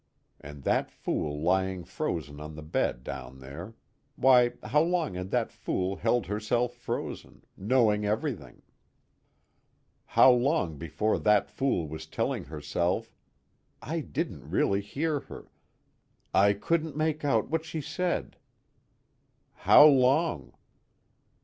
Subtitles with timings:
[0.39, 3.75] And that fool lying frozen on the bed down there
[4.15, 8.63] why, how long had that fool held herself frozen, knowing everything?
[10.05, 13.13] How long before that fool was telling herself:
[13.79, 15.51] I didn't really hear her,
[16.33, 18.37] I couldn't make out what she said
[19.53, 20.51] how long?